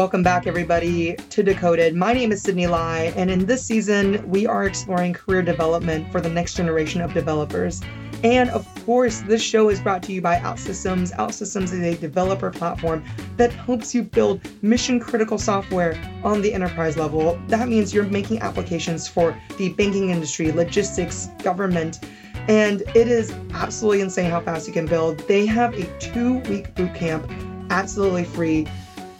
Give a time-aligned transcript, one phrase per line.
[0.00, 1.94] Welcome back, everybody, to Decoded.
[1.94, 6.22] My name is Sydney Lai, and in this season, we are exploring career development for
[6.22, 7.82] the next generation of developers.
[8.24, 11.14] And of course, this show is brought to you by OutSystems.
[11.16, 13.04] OutSystems is a developer platform
[13.36, 17.38] that helps you build mission critical software on the enterprise level.
[17.48, 22.02] That means you're making applications for the banking industry, logistics, government,
[22.48, 25.18] and it is absolutely insane how fast you can build.
[25.28, 28.66] They have a two week bootcamp, absolutely free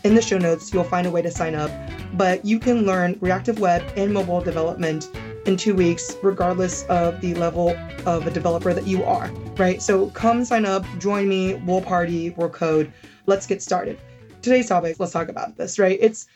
[0.05, 1.71] in the show notes, you'll find a way to sign up,
[2.15, 5.11] but you can learn reactive web and mobile development
[5.47, 7.71] in two weeks, regardless of the level
[8.07, 9.81] of a developer that you are, right?
[9.83, 12.93] So come sign up, join me, we'll party, we'll code.
[13.27, 13.99] Let's get started.
[14.43, 15.99] Today's topic, let's talk about this, right?
[16.01, 16.27] It's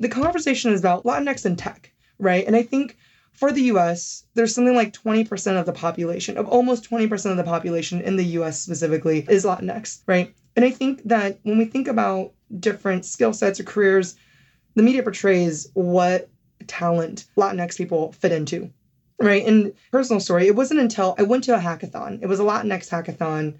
[0.00, 2.46] the conversation is about Latinx and tech, right?
[2.46, 2.96] And I think
[3.32, 7.44] for the US, there's something like 20% of the population, of almost 20% of the
[7.44, 10.34] population in the US specifically, is Latinx, right?
[10.56, 14.16] And I think that when we think about different skill sets or careers,
[14.74, 16.28] the media portrays what
[16.66, 18.70] talent Latinx people fit into.
[19.18, 19.46] Right.
[19.46, 22.88] And personal story, it wasn't until I went to a hackathon, it was a Latinx
[22.88, 23.54] hackathon,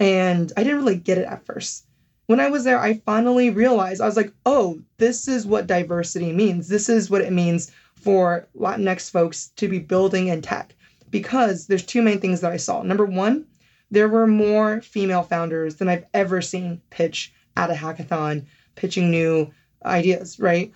[0.00, 1.86] and I didn't really get it at first.
[2.26, 6.32] When I was there, I finally realized I was like, oh, this is what diversity
[6.32, 6.68] means.
[6.68, 10.74] This is what it means for Latinx folks to be building in tech.
[11.10, 12.82] Because there's two main things that I saw.
[12.82, 13.46] Number one,
[13.90, 19.50] there were more female founders than I've ever seen pitch at a hackathon, pitching new
[19.84, 20.72] ideas, right?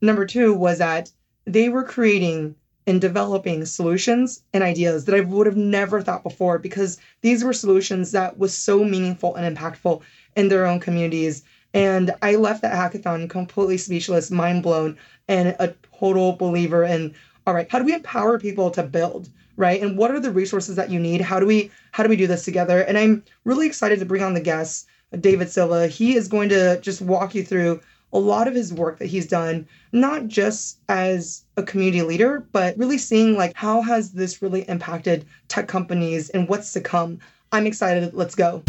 [0.00, 1.10] Number two was that
[1.44, 2.54] they were creating
[2.86, 7.52] and developing solutions and ideas that I would have never thought before because these were
[7.52, 10.02] solutions that was so meaningful and impactful
[10.36, 11.42] in their own communities.
[11.74, 14.96] And I left that hackathon completely speechless, mind blown,
[15.28, 17.14] and a total believer in
[17.46, 19.28] all right, how do we empower people to build?
[19.56, 22.16] right and what are the resources that you need how do we how do we
[22.16, 24.86] do this together and i'm really excited to bring on the guest
[25.20, 27.80] david silva he is going to just walk you through
[28.12, 32.76] a lot of his work that he's done not just as a community leader but
[32.78, 37.18] really seeing like how has this really impacted tech companies and what's to come.
[37.52, 38.14] I'm excited.
[38.14, 38.62] Let's go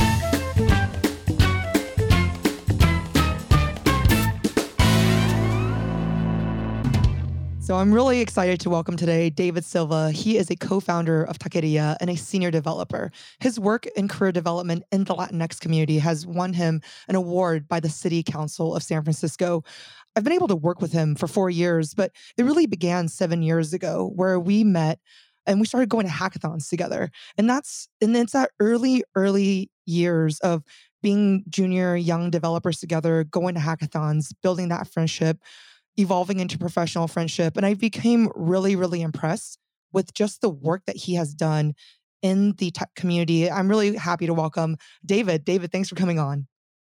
[7.67, 10.09] So I'm really excited to welcome today David Silva.
[10.11, 13.11] He is a co-founder of Techqueria and a senior developer.
[13.41, 17.81] His work in career development in the Latinx community has won him an award by
[17.81, 19.65] the City Council of San Francisco.
[20.15, 23.41] I've been able to work with him for four years, but it really began seven
[23.41, 24.99] years ago where we met
[25.45, 27.11] and we started going to hackathons together.
[27.37, 30.63] And that's and it's that early, early years of
[31.03, 35.39] being junior young developers together, going to hackathons, building that friendship
[35.97, 37.57] evolving into professional friendship.
[37.57, 39.57] And I became really, really impressed
[39.91, 41.73] with just the work that he has done
[42.21, 43.49] in the tech community.
[43.49, 45.45] I'm really happy to welcome David.
[45.45, 46.47] David, thanks for coming on.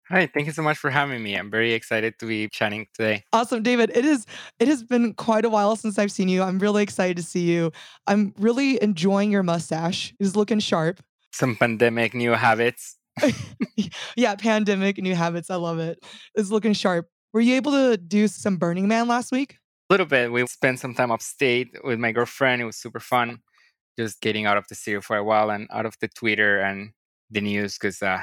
[0.08, 1.36] Hi, thank you so much for having me.
[1.36, 3.22] I'm very excited to be chatting today.
[3.32, 3.92] Awesome, David.
[3.94, 4.26] It is
[4.58, 6.42] it has been quite a while since I've seen you.
[6.42, 7.70] I'm really excited to see you.
[8.08, 10.12] I'm really enjoying your mustache.
[10.18, 11.00] It's looking sharp.
[11.32, 12.96] Some pandemic new habits.
[14.16, 15.48] yeah, pandemic new habits.
[15.48, 16.04] I love it.
[16.34, 17.06] It's looking sharp.
[17.32, 19.58] Were you able to do some Burning Man last week?
[19.88, 20.32] A little bit.
[20.32, 22.60] We spent some time upstate with my girlfriend.
[22.60, 23.38] It was super fun,
[23.98, 26.90] just getting out of the city for a while and out of the Twitter and
[27.30, 28.22] the news because uh,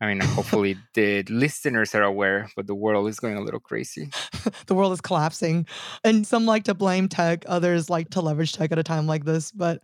[0.00, 4.10] I mean, hopefully the listeners are aware, but the world is going a little crazy.
[4.66, 5.66] the world is collapsing.
[6.04, 9.24] And some like to blame tech, others like to leverage tech at a time like
[9.24, 9.52] this.
[9.52, 9.82] But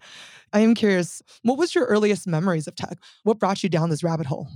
[0.52, 2.98] I am curious, what was your earliest memories of tech?
[3.25, 4.48] What brought you down this rabbit hole?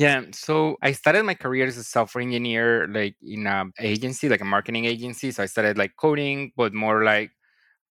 [0.00, 4.40] Yeah, so I started my career as a software engineer, like in an agency, like
[4.40, 5.30] a marketing agency.
[5.30, 7.32] So I started like coding, but more like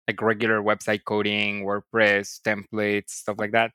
[0.08, 3.72] like regular website coding, WordPress, templates, stuff like that.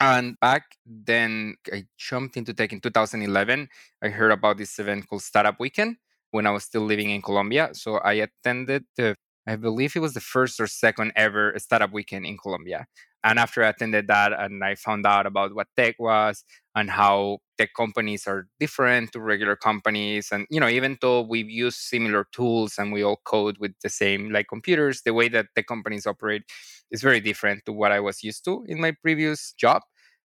[0.00, 3.68] And back then, I jumped into tech in 2011.
[4.02, 5.96] I heard about this event called Startup Weekend
[6.32, 7.70] when I was still living in Colombia.
[7.74, 12.26] So I attended the, I believe it was the first or second ever Startup Weekend
[12.26, 12.86] in Colombia.
[13.22, 16.44] And after I attended that, and I found out about what tech was
[16.74, 20.28] and how tech companies are different to regular companies.
[20.30, 23.88] And, you know, even though we use similar tools and we all code with the
[23.88, 26.42] same like computers, the way that the companies operate
[26.90, 29.82] is very different to what I was used to in my previous job.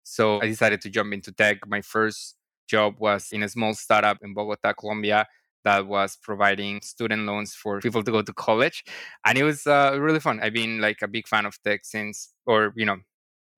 [0.05, 1.59] So I decided to jump into tech.
[1.67, 2.37] My first
[2.67, 5.27] job was in a small startup in Bogota, Colombia
[5.67, 8.85] that was providing student loans for people to go to college
[9.27, 10.39] and it was uh, really fun.
[10.41, 12.99] I've been like a big fan of tech since or you know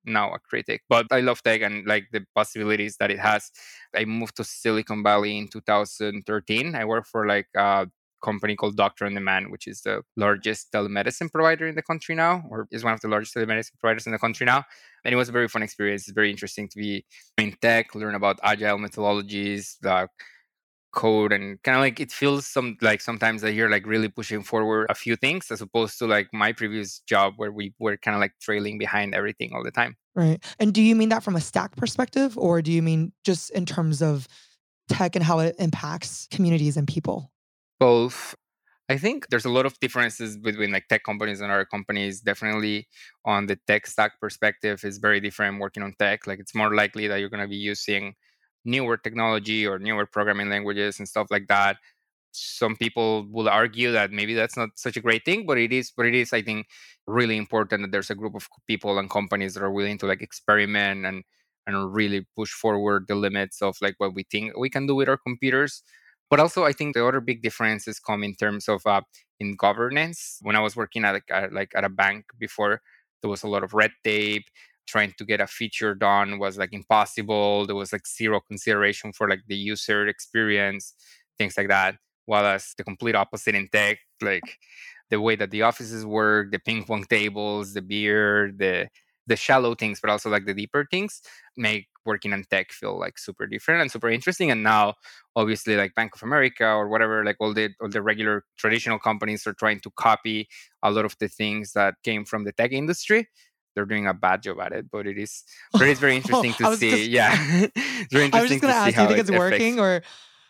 [0.04, 3.50] now a critic but i love tech and like the possibilities that it has.
[3.94, 7.86] I moved to silicon valley in 2013 i worked for like a
[8.24, 12.42] company called doctor on demand which is the largest telemedicine provider in the country now
[12.50, 14.64] or is one of the largest telemedicine providers in the country now
[15.04, 16.02] and it was a very fun experience.
[16.02, 17.04] It's very interesting to be
[17.36, 19.76] in tech learn about agile methodologies
[20.92, 24.42] code and kind of like it feels some like sometimes that you're like really pushing
[24.42, 28.14] forward a few things as opposed to like my previous job where we were kind
[28.14, 29.96] of like trailing behind everything all the time.
[30.14, 30.42] Right.
[30.58, 33.66] And do you mean that from a stack perspective or do you mean just in
[33.66, 34.26] terms of
[34.88, 37.30] tech and how it impacts communities and people?
[37.78, 38.34] Both.
[38.88, 42.22] I think there's a lot of differences between like tech companies and other companies.
[42.22, 42.88] Definitely
[43.24, 46.26] on the tech stack perspective is very different working on tech.
[46.26, 48.14] Like it's more likely that you're going to be using
[48.68, 51.78] newer technology or newer programming languages and stuff like that.
[52.32, 55.90] Some people will argue that maybe that's not such a great thing, but it is.
[55.96, 56.66] But it is, I think,
[57.06, 60.22] really important that there's a group of people and companies that are willing to like
[60.22, 61.24] experiment and
[61.66, 65.08] and really push forward the limits of like what we think we can do with
[65.08, 65.82] our computers
[66.30, 69.00] but also, I think the other big differences come in terms of uh,
[69.40, 70.38] in governance.
[70.42, 72.82] When I was working at a, like at a bank before,
[73.22, 74.44] there was a lot of red tape.
[74.88, 77.66] Trying to get a feature done was like impossible.
[77.66, 80.94] There was like zero consideration for like the user experience,
[81.38, 81.96] things like that.
[82.26, 84.58] While as the complete opposite in tech, like
[85.10, 88.88] the way that the offices work, the ping pong tables, the beer, the
[89.26, 91.20] the shallow things, but also like the deeper things
[91.56, 94.50] make working in tech feel like super different and super interesting.
[94.50, 94.94] And now,
[95.36, 99.46] obviously, like Bank of America or whatever, like all the all the regular traditional companies
[99.46, 100.48] are trying to copy
[100.82, 103.28] a lot of the things that came from the tech industry.
[103.78, 106.52] They're doing a bad job at it, but it is, but it is very interesting
[106.54, 106.90] to see.
[106.90, 109.30] Just, yeah, it's very interesting I was just going to ask, do you think it's
[109.30, 110.02] working or?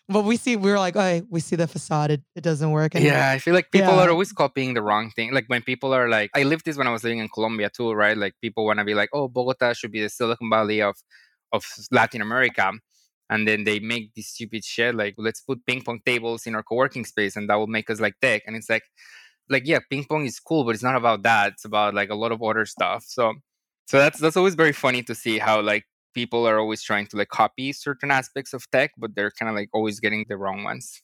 [0.08, 2.94] But we see, we are like, oh, we see the facade, it, it doesn't work.
[2.94, 4.04] And yeah, I feel like people yeah.
[4.04, 5.34] are always copying the wrong thing.
[5.34, 7.92] Like when people are like, I lived this when I was living in Colombia too,
[7.92, 8.16] right?
[8.16, 10.96] Like people want to be like, oh, Bogota should be the Silicon Valley of
[11.52, 12.72] of Latin America.
[13.28, 16.62] And then they make this stupid shit like, let's put ping pong tables in our
[16.62, 18.44] co-working space and that will make us like tech.
[18.46, 18.84] And it's like,
[19.50, 21.52] like, yeah, ping pong is cool, but it's not about that.
[21.52, 23.04] It's about like a lot of other stuff.
[23.06, 23.34] So
[23.86, 25.84] so that's that's always very funny to see how like
[26.14, 29.54] people are always trying to like copy certain aspects of tech, but they're kind of
[29.54, 31.02] like always getting the wrong ones.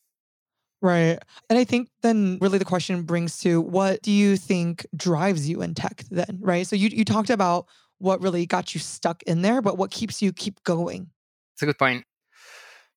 [0.82, 1.18] Right.
[1.48, 5.62] And I think then really the question brings to what do you think drives you
[5.62, 6.66] in tech then, right?
[6.66, 7.66] So you you talked about
[7.98, 11.08] what really got you stuck in there, but what keeps you keep going?
[11.54, 12.04] It's a good point.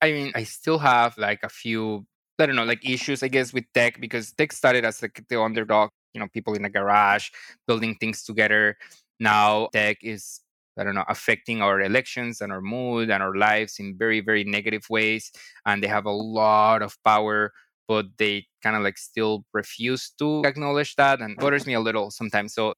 [0.01, 2.05] I mean, I still have like a few,
[2.39, 5.41] I don't know, like issues, I guess, with tech because tech started as like the
[5.41, 7.29] underdog, you know, people in a garage
[7.67, 8.77] building things together.
[9.19, 10.41] Now tech is,
[10.77, 14.43] I don't know, affecting our elections and our mood and our lives in very, very
[14.43, 15.31] negative ways.
[15.65, 17.51] And they have a lot of power,
[17.87, 22.11] but they kind of like still refuse to acknowledge that and bothers me a little
[22.11, 22.53] sometimes.
[22.53, 22.73] So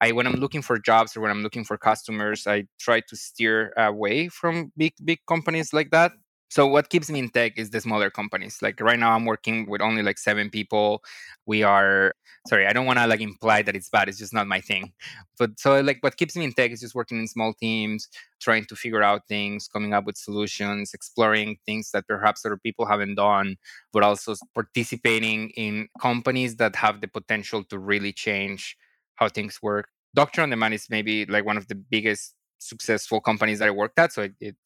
[0.00, 3.16] I when I'm looking for jobs or when I'm looking for customers, I try to
[3.16, 6.12] steer away from big big companies like that.
[6.52, 8.58] So what keeps me in tech is the smaller companies.
[8.60, 11.02] Like right now, I'm working with only like seven people.
[11.46, 12.12] We are
[12.46, 14.10] sorry, I don't want to like imply that it's bad.
[14.10, 14.92] It's just not my thing.
[15.38, 18.06] But so like what keeps me in tech is just working in small teams,
[18.38, 22.84] trying to figure out things, coming up with solutions, exploring things that perhaps other people
[22.84, 23.56] haven't done,
[23.90, 28.76] but also participating in companies that have the potential to really change
[29.14, 29.88] how things work.
[30.14, 33.98] Doctor on Demand is maybe like one of the biggest successful companies that I worked
[33.98, 34.12] at.
[34.12, 34.56] So it, it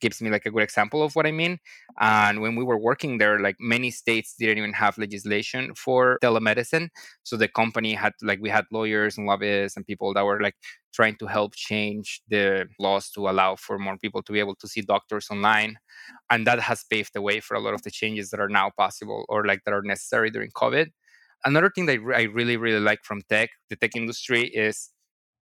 [0.00, 1.58] gives me like a good example of what I mean.
[2.00, 6.88] And when we were working there, like many states didn't even have legislation for telemedicine.
[7.22, 10.56] So the company had like we had lawyers and lobbyists and people that were like
[10.92, 14.68] trying to help change the laws to allow for more people to be able to
[14.68, 15.76] see doctors online.
[16.30, 18.70] And that has paved the way for a lot of the changes that are now
[18.76, 20.88] possible or like that are necessary during COVID
[21.44, 24.90] another thing that I really, really like from tech, the tech industry is,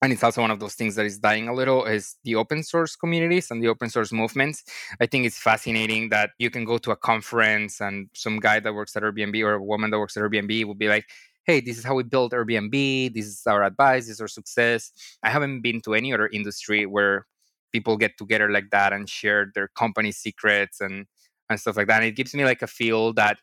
[0.03, 2.63] and it's also one of those things that is dying a little, is the open
[2.63, 4.63] source communities and the open source movements.
[5.01, 8.75] I think it's fascinating that you can go to a conference and some guy that
[8.75, 11.07] works at Airbnb or a woman that works at Airbnb will be like,
[11.45, 13.15] hey, this is how we built Airbnb.
[13.15, 14.05] This is our advice.
[14.05, 14.93] This is our success.
[15.23, 17.27] I haven't been to any other industry where
[17.73, 21.07] people get together like that and share their company secrets and
[21.51, 21.97] and stuff like that.
[22.03, 23.39] And it gives me like a feel that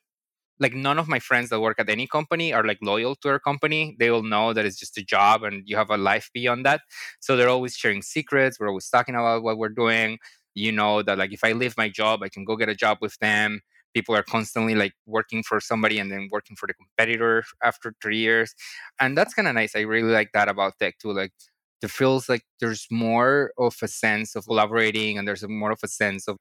[0.61, 3.39] like none of my friends that work at any company are like loyal to our
[3.39, 3.97] company.
[3.99, 6.81] They all know that it's just a job and you have a life beyond that.
[7.19, 8.59] So they're always sharing secrets.
[8.59, 10.19] We're always talking about what we're doing.
[10.53, 12.97] You know that like if i leave my job i can go get a job
[13.01, 13.61] with them.
[13.93, 18.17] People are constantly like working for somebody and then working for the competitor after three
[18.19, 18.53] years.
[19.01, 19.75] And that's kind of nice.
[19.75, 21.11] I really like that about tech too.
[21.13, 21.33] Like
[21.81, 25.87] it feels like there's more of a sense of collaborating and there's more of a
[25.87, 26.37] sense of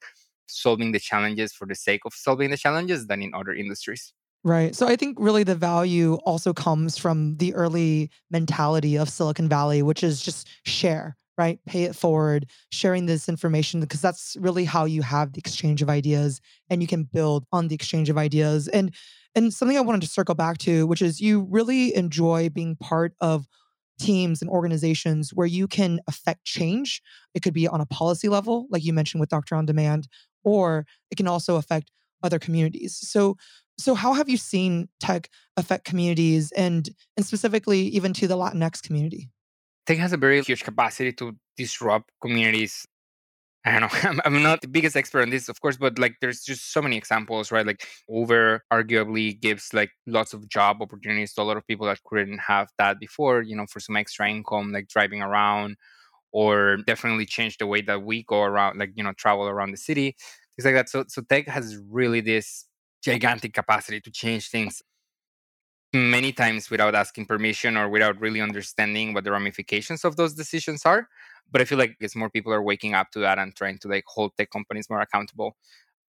[0.51, 4.13] solving the challenges for the sake of solving the challenges than in other industries.
[4.43, 4.75] Right.
[4.75, 9.83] So I think really the value also comes from the early mentality of Silicon Valley,
[9.83, 11.59] which is just share, right?
[11.67, 15.91] Pay it forward, sharing this information, because that's really how you have the exchange of
[15.91, 16.41] ideas
[16.71, 18.67] and you can build on the exchange of ideas.
[18.69, 18.95] And
[19.35, 23.15] and something I wanted to circle back to, which is you really enjoy being part
[23.21, 23.47] of
[24.01, 27.03] teams and organizations where you can affect change.
[27.35, 30.09] It could be on a policy level, like you mentioned with Doctor on Demand,
[30.45, 31.91] or it can also affect
[32.23, 32.99] other communities.
[33.01, 33.37] So
[33.79, 38.83] so how have you seen tech affect communities and and specifically even to the Latinx
[38.83, 39.31] community?
[39.87, 42.87] Tech has a very huge capacity to disrupt communities
[43.65, 43.99] I don't know.
[44.11, 46.81] I'm, I'm not the biggest expert on this, of course, but like there's just so
[46.81, 47.67] many examples, right?
[47.67, 52.03] Like Uber arguably gives like lots of job opportunities to a lot of people that
[52.05, 55.77] couldn't have that before, you know, for some extra income, like driving around,
[56.33, 59.77] or definitely change the way that we go around, like, you know, travel around the
[59.77, 60.17] city,
[60.57, 60.89] things like that.
[60.89, 62.67] So, so tech has really this
[63.03, 64.83] gigantic capacity to change things
[65.93, 70.87] many times without asking permission or without really understanding what the ramifications of those decisions
[70.87, 71.09] are.
[71.51, 73.89] But i feel like it's more people are waking up to that and trying to
[73.89, 75.57] like hold tech companies more accountable.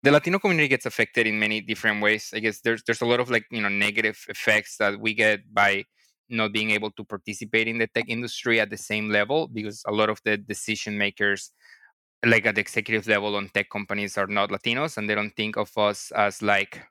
[0.04, 2.32] The latino community gets affected in many different ways.
[2.34, 5.54] I guess there's there's a lot of like you know negative effects that we get
[5.54, 5.86] by
[6.32, 9.92] not being able to participate in the tech industry at the same level because a
[9.92, 11.52] lot of the decision makers
[12.26, 15.58] like at the executive level on tech companies are not latinos and they don't think
[15.58, 16.82] of us as like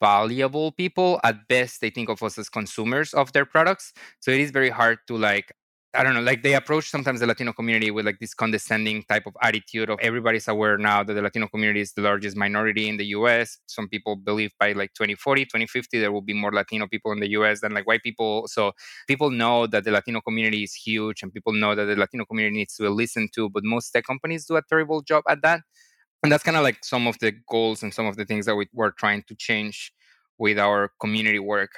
[0.00, 1.20] valuable people.
[1.24, 3.92] At best they think of us as consumers of their products.
[4.20, 5.52] So it is very hard to like
[5.96, 9.26] I don't know, like they approach sometimes the Latino community with like this condescending type
[9.26, 12.96] of attitude of everybody's aware now that the Latino community is the largest minority in
[12.98, 13.58] the US.
[13.66, 17.30] Some people believe by like 2040, 2050, there will be more Latino people in the
[17.30, 18.46] US than like white people.
[18.48, 18.72] So
[19.08, 22.56] people know that the Latino community is huge and people know that the Latino community
[22.58, 25.60] needs to be listened to, but most tech companies do a terrible job at that
[26.22, 28.56] and that's kind of like some of the goals and some of the things that
[28.56, 29.92] we, we're trying to change
[30.38, 31.70] with our community work.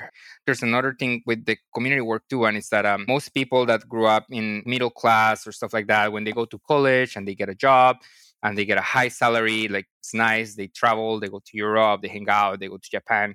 [0.44, 3.88] There's another thing with the community work too, and it's that um, most people that
[3.88, 7.26] grew up in middle class or stuff like that, when they go to college and
[7.26, 7.96] they get a job
[8.42, 12.02] and they get a high salary, like it's nice, they travel, they go to Europe,
[12.02, 13.34] they hang out, they go to Japan,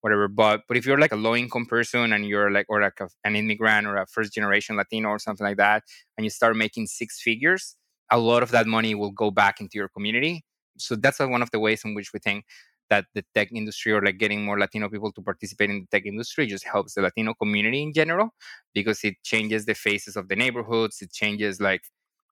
[0.00, 0.28] whatever.
[0.28, 3.08] But but if you're like a low income person and you're like or like a,
[3.24, 5.82] an immigrant or a first generation Latino or something like that,
[6.16, 7.76] and you start making six figures,
[8.10, 10.44] a lot of that money will go back into your community.
[10.78, 12.44] So that's one of the ways in which we think
[12.94, 16.06] that the tech industry or like getting more Latino people to participate in the tech
[16.06, 18.28] industry just helps the Latino community in general
[18.72, 21.02] because it changes the faces of the neighborhoods.
[21.02, 21.82] It changes like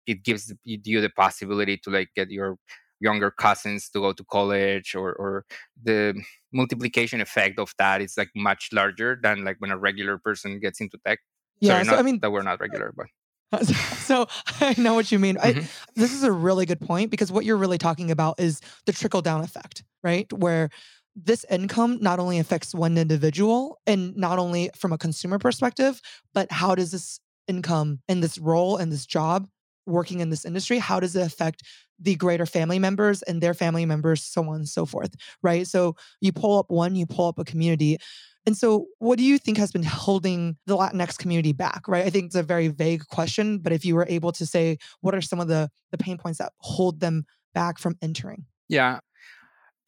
[0.07, 2.57] it gives you the possibility to like get your
[3.01, 5.45] younger cousins to go to college or or
[5.83, 6.15] the
[6.53, 10.81] multiplication effect of that is like much larger than like when a regular person gets
[10.81, 11.19] into tech.
[11.61, 13.07] Yeah, Sorry, so not I mean that we're not regular, but
[14.09, 14.27] so
[14.61, 15.37] I know what you mean.
[15.37, 15.63] Mhm.
[15.65, 18.93] I, this is a really good point because what you're really talking about is the
[18.93, 20.33] trickle down effect, right?
[20.33, 20.69] Where
[21.15, 26.01] this income not only affects one individual and not only from a consumer perspective,
[26.33, 29.47] but how does this income and this role and this job
[29.87, 31.63] working in this industry, how does it affect
[31.99, 35.67] the greater family members and their family members, so on and so forth, right?
[35.67, 37.99] So you pull up one, you pull up a community.
[38.45, 42.05] And so, what do you think has been holding the Latinx community back, right?
[42.05, 45.15] I think it's a very vague question, but if you were able to say, what
[45.15, 48.47] are some of the, the pain points that hold them back from entering?
[48.69, 49.01] yeah,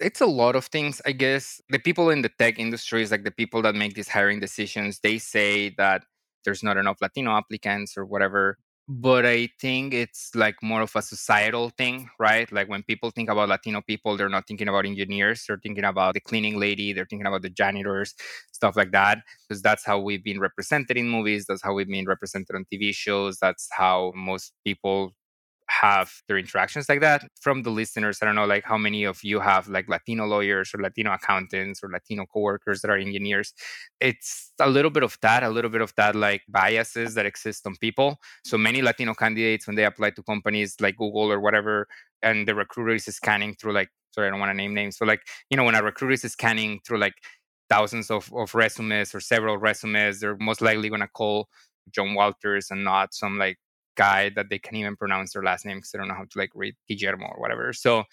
[0.00, 1.60] it's a lot of things i guess.
[1.70, 5.00] The people in the tech industry is like the people that make these hiring decisions.
[5.00, 6.02] They say that
[6.44, 11.00] there's not enough latino applicants or whatever but i think it's like more of a
[11.00, 12.52] societal thing right?
[12.52, 16.14] Like when people think about latino people they're not thinking about engineers they're thinking about
[16.14, 18.14] the cleaning lady they're thinking about the janitors
[18.52, 22.04] stuff like that because that's how we've been represented in movies that's how we've been
[22.06, 25.14] represented on tv shows that's how most people
[25.68, 28.18] have their interactions like that from the listeners.
[28.20, 31.82] I don't know like how many of you have like latino lawyers or latino accountants
[31.82, 33.54] or latino coworkers that are engineers.
[34.00, 37.66] It's a little bit of that a little bit of that like biases that exist
[37.66, 38.18] on people.
[38.44, 41.86] So many latino candidates when they apply to companies like google or whatever
[42.22, 45.04] and the recruiter is scanning through like sorry i don't want to name names so
[45.04, 47.14] like you know when a recruiter is scanning through like
[47.68, 51.48] thousands of, of resumes or several resumes they're most likely going to call
[51.94, 53.58] john walters and not some like
[53.96, 56.38] guy that they can't even pronounce their last name because they don't know how to
[56.38, 57.72] like read Guillermo or whatever.
[57.72, 58.04] So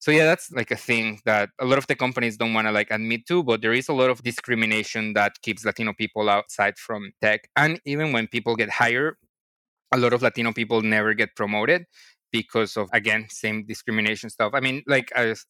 [0.00, 2.72] so yeah, that's like a thing that a lot of the companies don't want to
[2.72, 6.78] like admit to, but there is a lot of discrimination that keeps Latino people outside
[6.78, 7.48] from tech.
[7.56, 9.16] And even when people get hired,
[9.92, 11.84] a lot of Latino people never get promoted
[12.32, 14.52] because of again same discrimination stuff.
[14.54, 15.44] I mean, like as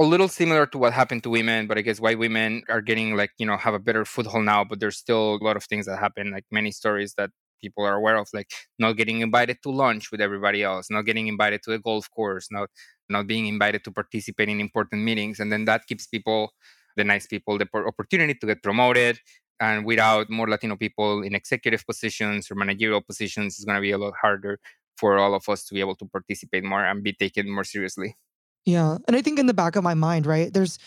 [0.00, 3.16] a little similar to what happened to women, but I guess white women are getting
[3.16, 4.64] like you know have a better foothold now.
[4.64, 7.30] But there's still a lot of things that happen, like many stories that
[7.62, 11.28] people are aware of, like not getting invited to lunch with everybody else, not getting
[11.28, 12.68] invited to a golf course, not
[13.08, 16.52] not being invited to participate in important meetings, and then that gives people,
[16.96, 19.18] the nice people, the opportunity to get promoted.
[19.60, 23.92] And without more Latino people in executive positions or managerial positions, it's going to be
[23.92, 24.58] a lot harder
[24.96, 28.16] for all of us to be able to participate more and be taken more seriously.
[28.64, 28.98] Yeah.
[29.06, 30.78] And I think in the back of my mind, right, there's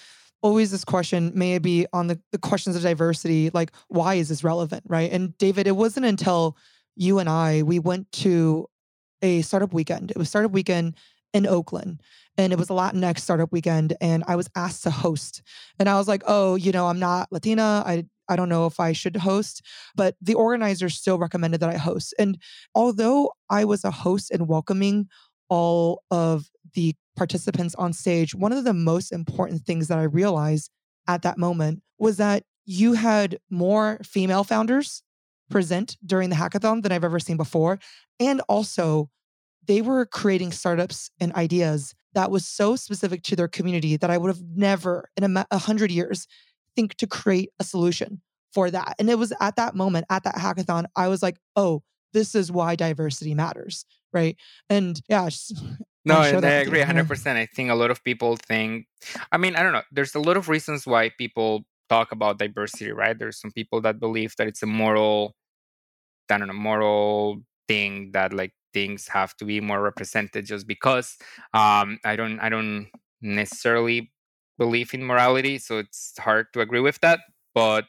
[0.46, 4.44] always this question, may be on the, the questions of diversity, like why is this
[4.44, 5.12] relevant, right?
[5.12, 6.56] And David, it wasn't until
[6.96, 8.68] you and I we went to
[9.24, 10.12] a startup weekend.
[10.12, 10.98] It was startup weekend
[11.34, 12.00] in Oakland
[12.38, 15.42] and it was a Latinx startup weekend and I was asked to host.
[15.80, 17.82] And I was like, "Oh, you know, I'm not Latina.
[17.84, 19.64] I I don't know if I should host,
[19.96, 22.14] but the organizers still recommended that I host.
[22.20, 22.38] And
[22.76, 25.08] although I was a host and welcoming
[25.50, 30.70] all of the participants on stage, one of the most important things that I realized
[31.08, 35.04] at that moment was that you had more female founders
[35.50, 37.80] present during the hackathon than I've ever seen before.
[38.20, 39.10] And also,
[39.68, 44.18] they were creating startups and ideas that was so specific to their community that I
[44.18, 46.28] would have never in a, hundred years
[46.76, 48.22] think to create a solution
[48.54, 48.96] for that.
[49.00, 52.52] And it was at that moment, at that hackathon, I was like, oh, this is
[52.52, 53.86] why diversity matters.
[54.14, 54.38] Right.
[54.70, 55.30] And yeah,
[56.06, 57.36] no, I agree 100%.
[57.36, 58.88] I think a lot of people think,
[59.32, 62.92] I mean, I don't know, there's a lot of reasons why people talk about diversity,
[62.92, 63.18] right?
[63.18, 65.36] There's some people that believe that it's a moral,
[66.30, 71.18] I don't know, moral thing that like things have to be more represented just because
[71.54, 72.88] um, I don't, I don't
[73.22, 74.12] necessarily
[74.58, 77.20] believe in morality, so it's hard to agree with that.
[77.54, 77.86] But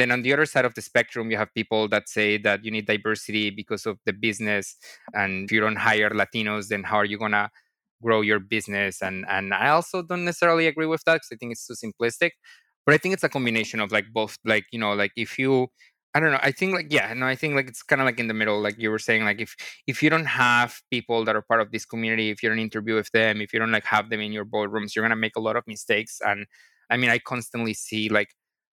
[0.00, 2.70] then on the other side of the spectrum, you have people that say that you
[2.70, 4.76] need diversity because of the business,
[5.14, 7.50] and if you don't hire Latinos, then how are you gonna
[8.02, 9.02] grow your business?
[9.02, 12.32] And and I also don't necessarily agree with that because I think it's too simplistic.
[12.86, 15.68] But I think it's a combination of like both, like you know, like if you
[16.14, 16.38] I don't know.
[16.42, 18.60] I think like yeah, no, I think like it's kind of like in the middle,
[18.60, 21.72] like you were saying, like if if you don't have people that are part of
[21.72, 24.32] this community, if you don't interview with them, if you don't like have them in
[24.32, 26.20] your boardrooms, you're gonna make a lot of mistakes.
[26.24, 26.46] And
[26.90, 28.28] I mean, I constantly see like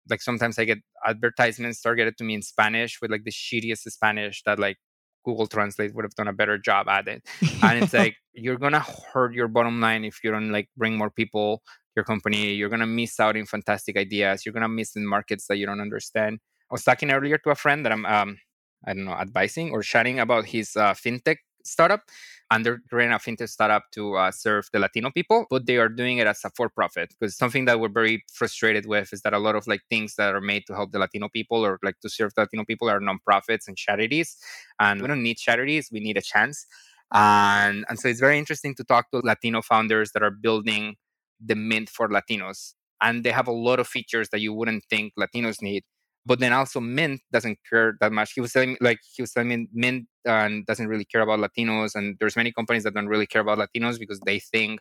[0.09, 4.43] like sometimes I get advertisements targeted to me in Spanish with like the shittiest Spanish
[4.47, 4.79] that like
[5.25, 7.23] Google Translate would have done a better job at it.
[7.63, 11.11] And it's like you're gonna hurt your bottom line if you don't like bring more
[11.11, 11.63] people
[11.97, 12.53] your company.
[12.55, 14.45] You're gonna miss out in fantastic ideas.
[14.45, 16.39] You're gonna miss in markets that you don't understand.
[16.71, 18.39] I was talking earlier to a friend that I'm, um,
[18.87, 22.03] I don't know, advising or chatting about his uh, fintech startup.
[22.51, 25.89] And they're running a fintech startup to uh, serve the Latino people, but they are
[25.89, 27.15] doing it as a for profit.
[27.19, 30.35] Because something that we're very frustrated with is that a lot of like things that
[30.35, 33.01] are made to help the Latino people or like to serve the Latino people are
[33.01, 34.37] nonprofits and charities.
[34.81, 36.67] And we don't need charities, we need a chance.
[37.13, 40.97] And, and so it's very interesting to talk to Latino founders that are building
[41.45, 42.75] the Mint for Latinos.
[43.01, 45.85] And they have a lot of features that you wouldn't think Latinos need
[46.27, 48.33] but then also Mint doesn't care that much.
[48.35, 51.41] He was telling me, like he was telling me, Mint uh, doesn't really care about
[51.41, 54.81] Latinos, and there's many companies that don't really care about Latinos because they think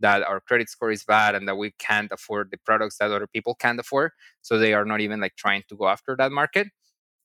[0.00, 3.26] that our credit score is bad and that we can't afford the products that other
[3.26, 4.12] people can't afford.
[4.42, 6.68] So they are not even like trying to go after that market.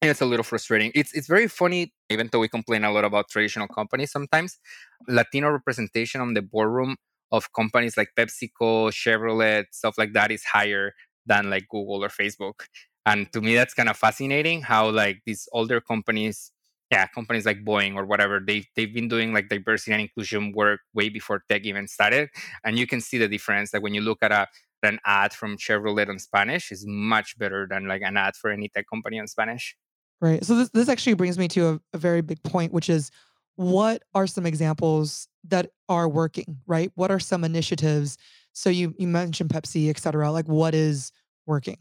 [0.01, 0.91] And it's a little frustrating.
[0.93, 4.59] It's it's very funny, even though we complain a lot about traditional companies sometimes.
[5.07, 6.97] Latino representation on the boardroom
[7.31, 10.93] of companies like PepsiCo, Chevrolet, stuff like that is higher
[11.25, 12.67] than like Google or Facebook.
[13.05, 16.51] And to me, that's kind of fascinating how like these older companies,
[16.91, 20.81] yeah, companies like Boeing or whatever, they they've been doing like diversity and inclusion work
[20.93, 22.29] way before tech even started.
[22.63, 23.73] And you can see the difference.
[23.73, 24.47] Like when you look at a
[24.85, 28.69] an ad from Chevrolet in Spanish is much better than like an ad for any
[28.69, 29.75] tech company in Spanish.
[30.21, 30.43] Right.
[30.45, 33.11] So this this actually brings me to a, a very big point, which is
[33.55, 36.91] what are some examples that are working, right?
[36.95, 38.17] What are some initiatives?
[38.53, 40.31] So you you mentioned Pepsi, et cetera.
[40.31, 41.11] Like what is
[41.45, 41.77] working?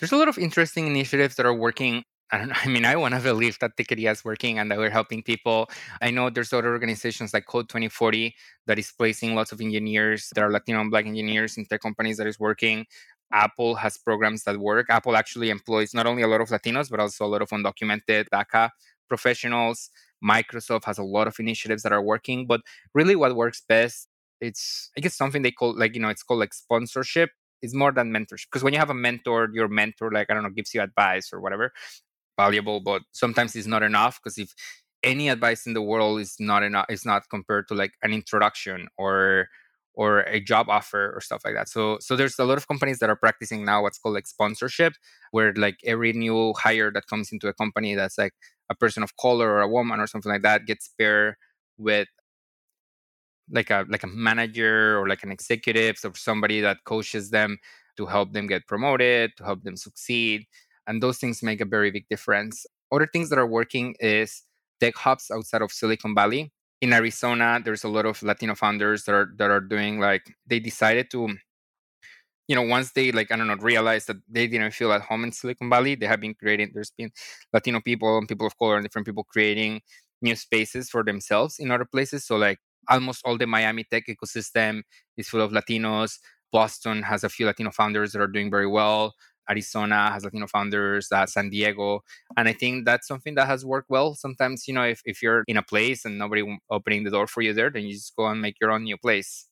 [0.00, 2.04] There's a lot of interesting initiatives that are working.
[2.32, 2.54] I don't know.
[2.64, 5.68] I mean, I want to believe that Techqueria is working and that we're helping people.
[6.02, 8.34] I know there's other organizations like Code 2040
[8.66, 12.16] that is placing lots of engineers that are Latino and Black engineers in tech companies
[12.18, 12.86] that is working.
[13.32, 14.86] Apple has programs that work.
[14.90, 18.26] Apple actually employs not only a lot of Latinos, but also a lot of undocumented
[18.32, 18.70] DACA
[19.08, 19.90] professionals.
[20.24, 22.46] Microsoft has a lot of initiatives that are working.
[22.46, 22.60] But
[22.94, 24.08] really, what works best,
[24.40, 27.30] it's I guess something they call like you know it's called like sponsorship
[27.62, 30.42] it's more than mentorship because when you have a mentor your mentor like i don't
[30.42, 31.72] know gives you advice or whatever
[32.38, 34.54] valuable but sometimes it's not enough because if
[35.02, 38.88] any advice in the world is not enough it's not compared to like an introduction
[38.96, 39.48] or
[39.94, 41.68] or a job offer or stuff like that.
[41.68, 44.94] So so there's a lot of companies that are practicing now what's called like sponsorship
[45.30, 48.32] where like every new hire that comes into a company that's like
[48.70, 51.36] a person of color or a woman or something like that gets paired
[51.78, 52.08] with
[53.50, 57.58] like a like a manager or like an executive or somebody that coaches them
[57.96, 60.46] to help them get promoted to help them succeed
[60.86, 62.66] and those things make a very big difference.
[62.92, 64.42] Other things that are working is
[64.80, 66.52] tech hubs outside of silicon valley.
[66.80, 70.60] In arizona there's a lot of latino founders that are that are doing like they
[70.60, 71.28] decided to
[72.48, 75.24] you know once they like i don't know realize that they didn't feel at home
[75.24, 77.10] in silicon valley they have been creating there's been
[77.52, 79.80] latino people and people of color and different people creating
[80.22, 82.24] new spaces for themselves in other places.
[82.24, 84.82] So like almost all the Miami tech ecosystem
[85.16, 86.18] is full of Latinos.
[86.52, 89.14] Boston has a few Latino founders that are doing very well.
[89.50, 92.00] Arizona has Latino founders, uh, San Diego.
[92.36, 94.14] And I think that's something that has worked well.
[94.14, 97.42] Sometimes, you know, if, if you're in a place and nobody opening the door for
[97.42, 99.46] you there, then you just go and make your own new place.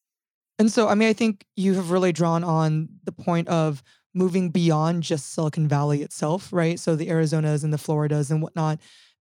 [0.59, 3.83] And so, I mean, I think you have really drawn on the point of
[4.15, 6.79] moving beyond just Silicon Valley itself, right?
[6.79, 8.79] So the Arizonas and the Floridas and whatnot.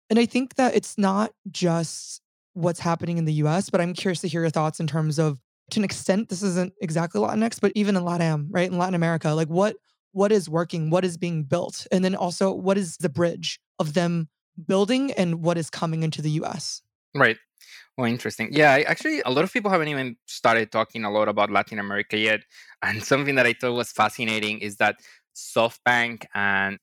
[0.09, 2.23] And I think that it's not just
[2.57, 5.40] what's happening in the US, but I'm curious to hear your thoughts in terms of
[5.71, 8.71] to an extent, this isn't exactly Latinx, but even in LATAM, right?
[8.71, 9.77] In Latin America, like what
[10.12, 13.92] what is working, what is being built, and then also what is the bridge of
[13.92, 14.29] them
[14.66, 16.81] building and what is coming into the US.
[17.14, 17.37] Right.
[17.99, 18.49] Well, interesting.
[18.53, 22.16] Yeah, actually, a lot of people haven't even started talking a lot about Latin America
[22.16, 22.40] yet.
[22.83, 24.97] And something that I thought was fascinating is that
[25.35, 26.79] SoftBank and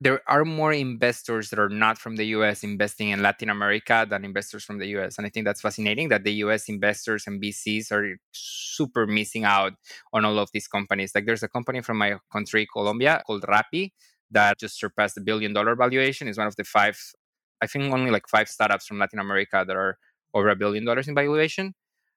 [0.00, 4.24] there are more investors that are not from the US investing in Latin America than
[4.24, 5.16] investors from the US.
[5.16, 9.72] And I think that's fascinating that the US investors and VCs are super missing out
[10.12, 11.12] on all of these companies.
[11.14, 13.92] Like there's a company from my country, Colombia, called Rappi
[14.30, 16.28] that just surpassed the billion dollar valuation.
[16.28, 16.98] is one of the five,
[17.62, 19.96] I think only like five startups from Latin America that are
[20.34, 21.74] over a billion dollars in valuation.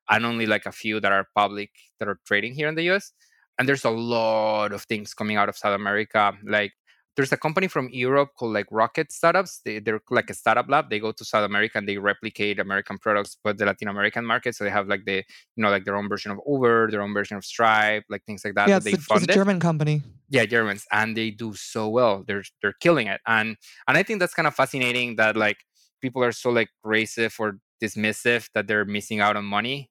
[0.09, 3.13] And only like a few that are public that are trading here in the US.
[3.57, 6.73] And there's a lot of things coming out of South America, like
[7.19, 9.59] there's a company from Europe called like Rocket Startups.
[9.65, 10.89] They, they're like a startup lab.
[10.89, 14.55] They go to South America and they replicate American products, but the Latin American market.
[14.55, 15.17] So they have like the,
[15.57, 18.45] you know, like their own version of Uber, their own version of Stripe, like things
[18.45, 18.69] like that.
[18.69, 20.01] Yeah, that it's, a, it's a German company.
[20.29, 22.23] Yeah, Germans, and they do so well.
[22.25, 25.57] They're they're killing it, and and I think that's kind of fascinating that like
[26.01, 29.89] people are so like racist or dismissive that they're missing out on money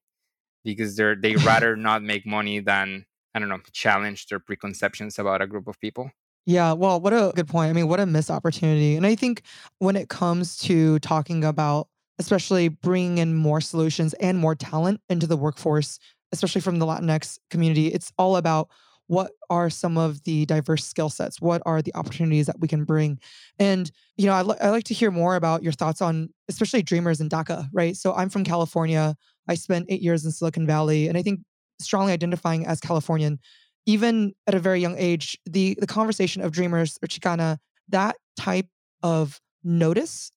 [0.63, 5.43] because they're they rather not make money than I don't know challenge their preconceptions about
[5.43, 6.09] a group of people.
[6.49, 7.69] Yeah, well, what a good point.
[7.69, 8.95] I mean, what a missed opportunity.
[8.95, 9.43] And I think
[9.77, 15.27] when it comes to talking about, especially bringing in more solutions and more talent into
[15.27, 15.99] the workforce,
[16.31, 18.67] especially from the Latinx community, it's all about
[19.05, 21.39] what are some of the diverse skill sets?
[21.39, 23.19] What are the opportunities that we can bring?
[23.59, 27.21] And, you know, I'd, I'd like to hear more about your thoughts on, especially dreamers
[27.21, 27.95] in DACA, right?
[27.95, 29.15] So I'm from California.
[29.47, 31.07] I spent eight years in Silicon Valley.
[31.09, 31.41] And I think
[31.79, 33.39] strongly identifying as Californian,
[33.85, 37.57] even at a very young age, the the conversation of dreamers or Chicana,
[37.89, 38.67] that type
[39.03, 40.31] of notice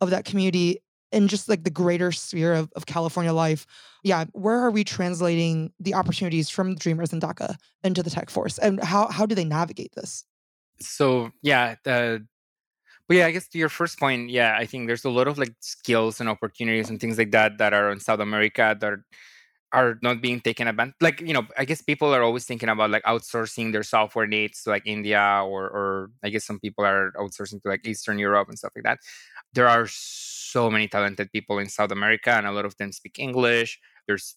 [0.00, 0.80] of that community
[1.12, 3.66] and just like the greater sphere of, of California life.
[4.02, 8.58] Yeah, where are we translating the opportunities from dreamers in DACA into the tech force?
[8.58, 10.24] And how how do they navigate this?
[10.80, 11.76] So yeah,
[13.06, 15.38] but yeah, I guess to your first point, yeah, I think there's a lot of
[15.38, 19.04] like skills and opportunities and things like that that are in South America that are
[19.74, 22.90] are not being taken advantage like you know i guess people are always thinking about
[22.90, 27.12] like outsourcing their software needs to like india or or i guess some people are
[27.18, 28.98] outsourcing to like eastern europe and stuff like that
[29.52, 33.18] there are so many talented people in south america and a lot of them speak
[33.18, 34.36] english there's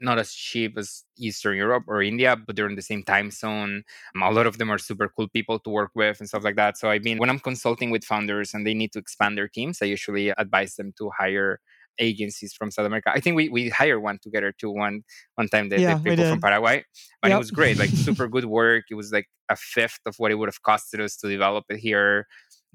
[0.00, 3.82] not as cheap as Eastern Europe or India, but they're in the same time zone.
[4.14, 6.56] Um, a lot of them are super cool people to work with and stuff like
[6.56, 6.78] that.
[6.78, 9.82] So I mean, when I'm consulting with founders and they need to expand their teams,
[9.82, 11.60] I usually advise them to hire
[11.98, 13.10] agencies from South America.
[13.14, 15.02] I think we we hired one together too one
[15.36, 16.84] one time the, yeah, the people from Paraguay.
[17.22, 17.36] but yep.
[17.36, 18.84] it was great, like super good work.
[18.90, 21.78] It was like a fifth of what it would have costed us to develop it
[21.78, 22.26] here.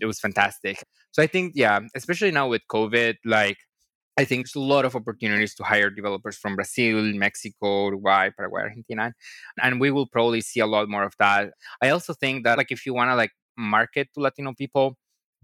[0.02, 0.84] It was fantastic.
[1.12, 3.58] So I think, yeah, especially now with COVID, like
[4.18, 8.62] I think there's a lot of opportunities to hire developers from Brazil, Mexico, Uruguay, Paraguay,
[8.62, 9.14] Argentina,
[9.62, 11.52] and we will probably see a lot more of that.
[11.82, 14.98] I also think that like if you want to like market to Latino people,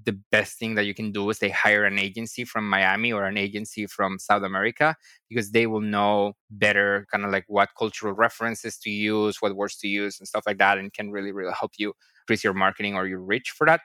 [0.06, 3.26] the best thing that you can do is they hire an agency from Miami or
[3.26, 4.96] an agency from South America
[5.30, 9.78] because they will know better kind of like what cultural references to use, what words
[9.78, 12.96] to use and stuff like that and can really really help you increase your marketing
[12.96, 13.82] or your reach for that.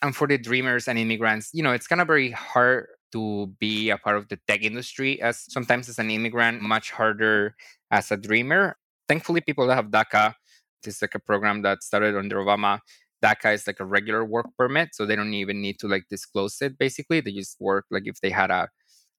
[0.00, 3.90] And for the dreamers and immigrants, you know, it's kind of very hard to be
[3.90, 7.54] a part of the tech industry as sometimes as an immigrant, much harder
[7.90, 8.76] as a dreamer.
[9.08, 10.34] Thankfully, people that have DACA,
[10.82, 12.80] this is like a program that started under Obama,
[13.22, 16.60] DACA is like a regular work permit, so they don't even need to like disclose
[16.60, 16.78] it.
[16.78, 18.68] Basically, they just work like if they had a,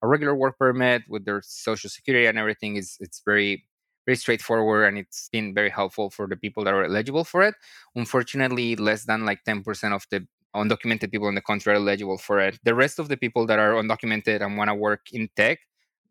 [0.01, 2.75] a regular work permit with their social security and everything.
[2.75, 3.65] is It's very
[4.05, 7.55] very straightforward and it's been very helpful for the people that are eligible for it.
[7.95, 12.39] Unfortunately, less than like 10% of the undocumented people in the country are eligible for
[12.39, 12.59] it.
[12.63, 15.59] The rest of the people that are undocumented and want to work in tech,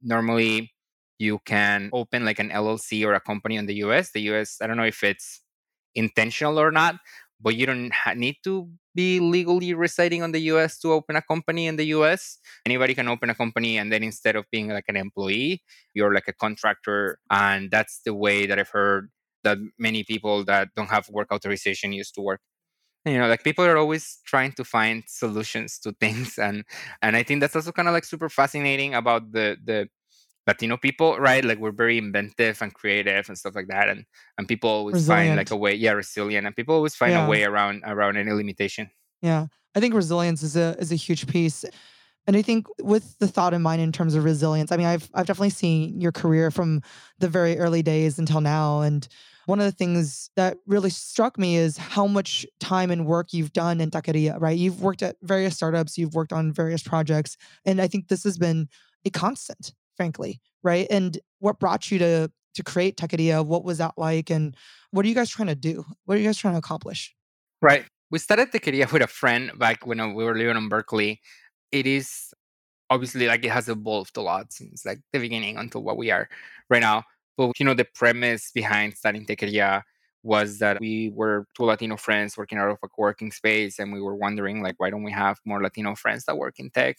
[0.03, 0.73] normally
[1.19, 4.11] you can open like an LLC or a company in the US.
[4.13, 5.43] The US, I don't know if it's
[5.95, 6.97] intentional or not,
[7.43, 11.23] but you don't ha- need to be legally residing on the US to open a
[11.23, 12.39] company in the US.
[12.67, 15.63] Anybody can open a company, and then instead of being like an employee,
[15.95, 17.19] you're like a contractor.
[17.31, 19.11] And that's the way that I've heard
[19.45, 22.41] that many people that don't have work authorization used to work.
[23.05, 26.65] You know, like people are always trying to find solutions to things, and
[27.03, 29.89] and I think that's also kind of like super fascinating about the the
[30.47, 31.45] Latino people, right?
[31.45, 34.05] Like we're very inventive and creative and stuff like that, and
[34.39, 35.29] and people always Resilient.
[35.29, 37.27] find like a way, yeah, resilient, and people always find Yeah.
[37.27, 38.91] a way around around any limitation.
[39.21, 39.47] Yeah.
[39.75, 41.65] I think resilience is a is a huge piece.
[42.27, 45.11] And I think with the thought in mind in terms of resilience, I mean, I've
[45.15, 46.83] I've definitely seen your career from
[47.19, 48.81] the very early days until now.
[48.83, 49.07] And
[49.47, 53.53] one of the things that really struck me is how much time and work you've
[53.53, 54.57] done in Techqueria, right?
[54.57, 57.37] You've worked at various startups, you've worked on various projects.
[57.65, 58.69] And I think this has been
[59.05, 60.87] a constant, frankly, right?
[60.91, 63.45] And what brought you to to create Techqueria?
[63.45, 64.31] What was that like?
[64.31, 64.57] And
[64.91, 65.85] what are you guys trying to do?
[66.05, 67.15] What are you guys trying to accomplish?
[67.61, 67.85] Right.
[68.11, 71.21] We started Techqueria with a friend back when uh, we were living in Berkeley.
[71.71, 72.35] It is
[72.91, 76.29] obviously like it has evolved a lot since like the beginning until what we are
[76.69, 77.05] right now.
[77.39, 79.83] But you know, the premise behind starting Techqueria
[80.23, 84.01] was that we were two Latino friends working out of a co-working space and we
[84.01, 86.99] were wondering like why don't we have more Latino friends that work in tech?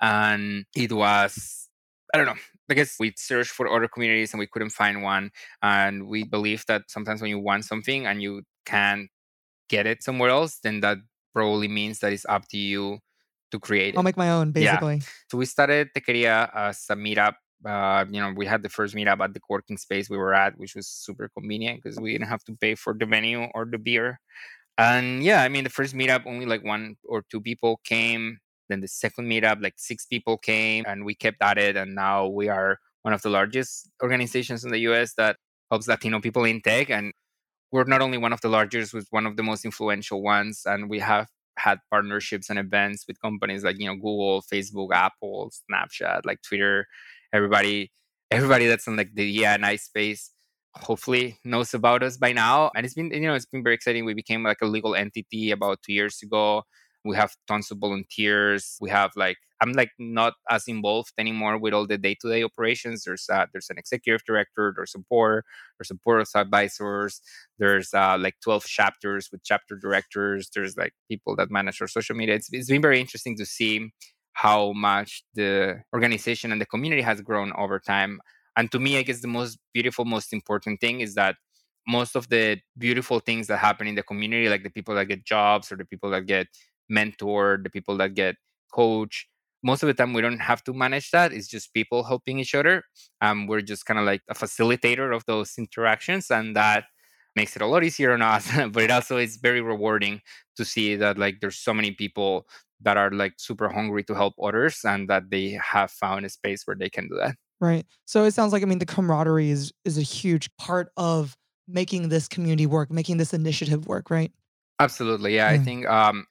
[0.00, 1.65] And it was
[2.14, 2.40] I don't know.
[2.70, 5.30] I guess we searched for other communities and we couldn't find one.
[5.62, 9.08] And we believe that sometimes when you want something and you can't
[9.68, 10.98] get it somewhere else, then that
[11.34, 12.98] probably means that it's up to you
[13.50, 13.96] to create it.
[13.96, 14.96] I'll make my own, basically.
[14.96, 15.06] Yeah.
[15.30, 17.34] So we started Techqueria as a meetup.
[17.64, 20.58] Uh, you know, we had the first meetup at the working space we were at,
[20.58, 23.78] which was super convenient because we didn't have to pay for the venue or the
[23.78, 24.20] beer.
[24.78, 28.38] And yeah, I mean, the first meetup, only like one or two people came.
[28.68, 31.76] Then the second meetup, like six people came, and we kept at it.
[31.76, 35.36] And now we are one of the largest organizations in the US that
[35.70, 36.90] helps Latino people in tech.
[36.90, 37.12] And
[37.72, 40.62] we're not only one of the largest, we're one of the most influential ones.
[40.64, 45.50] And we have had partnerships and events with companies like you know Google, Facebook, Apple,
[45.70, 46.86] Snapchat, like Twitter.
[47.32, 47.92] Everybody,
[48.30, 50.30] everybody that's in like the yeah and I space,
[50.74, 52.70] hopefully knows about us by now.
[52.74, 54.04] And it's been you know it's been very exciting.
[54.04, 56.62] We became like a legal entity about two years ago.
[57.06, 58.76] We have tons of volunteers.
[58.80, 63.04] We have like I'm like not as involved anymore with all the day-to-day operations.
[63.04, 65.44] There's uh, there's an executive director, there's a board,
[65.78, 67.22] there's a board of advisors,
[67.58, 72.14] there's uh, like 12 chapters with chapter directors there's like people that manage our social
[72.16, 73.90] media it's, it's been very interesting to see
[74.32, 78.20] how much the organization and the community has grown over time
[78.56, 81.36] and to me i guess the most beautiful most important thing is that
[81.88, 85.24] most of the beautiful things that happen in the community like the people that get
[85.24, 86.46] jobs or the people that get
[86.90, 88.36] mentored the people that get
[88.72, 89.28] coach.
[89.62, 92.54] most of the time we don't have to manage that it's just people helping each
[92.54, 92.82] other
[93.20, 96.84] um, we're just kind of like a facilitator of those interactions and that
[97.34, 100.20] makes it a lot easier on us but it also is very rewarding
[100.56, 102.46] to see that like there's so many people
[102.80, 106.66] that are like super hungry to help others and that they have found a space
[106.66, 107.86] where they can do that Right.
[108.04, 112.10] So it sounds like I mean the camaraderie is is a huge part of making
[112.10, 114.30] this community work, making this initiative work, right?
[114.78, 116.26] absolutely yeah i think um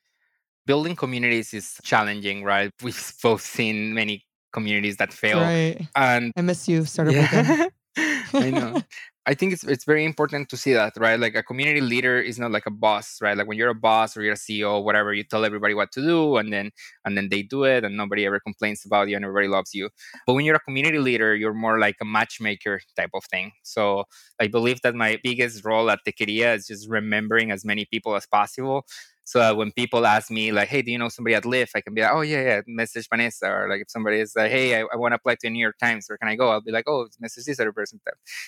[0.66, 5.88] building communities is challenging right we've both seen many communities that fail Right.
[5.96, 7.68] and I miss you, startup yeah
[8.34, 8.82] i know
[9.28, 11.20] I think it's it's very important to see that, right?
[11.20, 13.36] Like a community leader is not like a boss, right?
[13.36, 16.02] Like when you're a boss or you're a CEO, whatever, you tell everybody what to
[16.02, 16.70] do, and then
[17.06, 19.90] and then they do it, and nobody ever complains about you, and everybody loves you.
[20.28, 23.52] But when you're a community leader, you're more like a matchmaker type of thing.
[23.64, 24.04] So
[24.40, 28.28] I believe that my biggest role at Techqueria is just remembering as many people as
[28.28, 28.86] possible.
[29.26, 31.82] So that when people ask me like, "Hey, do you know somebody at Lyft?" I
[31.82, 34.80] can be like, "Oh yeah, yeah." Message Vanessa, or like if somebody is like, "Hey,
[34.80, 36.62] I, I want to apply to the New York Times, where can I go?" I'll
[36.62, 38.00] be like, "Oh, message this other person,"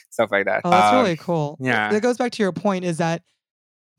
[0.09, 0.63] stuff like that.
[0.63, 1.57] Oh, that's Um, really cool.
[1.61, 1.89] yeah.
[1.91, 3.23] That goes back to your point is that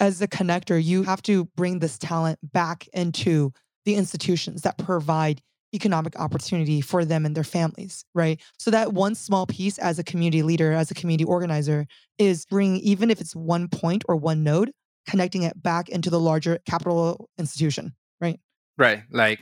[0.01, 3.53] as a connector, you have to bring this talent back into
[3.85, 5.43] the institutions that provide
[5.75, 8.41] economic opportunity for them and their families, right?
[8.59, 11.87] So that one small piece as a community leader, as a community organizer,
[12.19, 14.73] is bringing, even if it's one point or one node,
[15.09, 18.39] connecting it back into the larger capital institution, right?
[18.77, 19.03] Right.
[19.11, 19.41] Like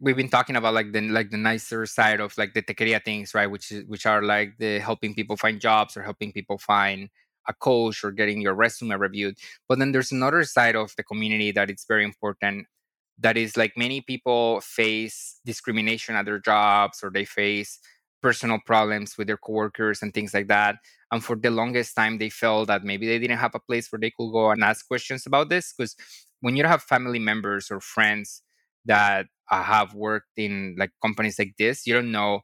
[0.00, 3.34] we've been talking about like the like the nicer side of like the Techqueria things,
[3.34, 3.50] right?
[3.50, 7.10] Which is which are like the helping people find jobs or helping people find
[7.48, 9.36] a coach or getting your resume reviewed.
[9.68, 12.66] But then there's another side of the community that it's very important.
[13.18, 17.80] That is like many people face discrimination at their jobs or they face
[18.22, 20.76] personal problems with their coworkers and things like that.
[21.12, 24.00] And for the longest time, they felt that maybe they didn't have a place where
[24.00, 25.72] they could go and ask questions about this.
[25.76, 25.96] Because
[26.40, 28.42] when you have family members or friends
[28.84, 32.40] that uh, have worked in like companies like this, you don't know.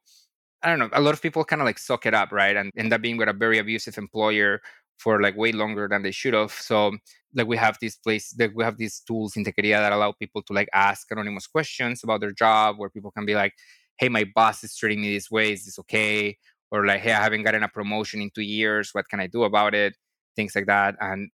[0.62, 0.90] I don't know.
[0.92, 2.56] A lot of people kind of like suck it up, right?
[2.56, 4.61] And end up being with a very abusive employer
[4.98, 6.52] for like way longer than they should have.
[6.52, 6.92] So
[7.35, 10.42] like we have this place like we have these tools in Techqueria that allow people
[10.42, 13.54] to like ask anonymous questions about their job where people can be like,
[14.02, 15.52] hey, my boss is treating me this way.
[15.52, 16.36] Is this okay?
[16.70, 18.90] Or like, hey, I haven't gotten a promotion in two years.
[18.92, 19.94] What can I do about it?
[20.36, 20.96] Things like that.
[21.00, 21.30] And